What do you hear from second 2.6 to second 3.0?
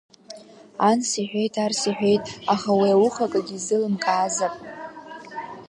уи